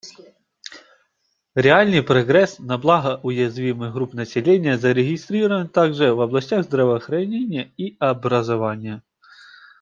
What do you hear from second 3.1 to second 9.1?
уязвимых групп населения зарегистрирован также в областях здравоохранения и образования.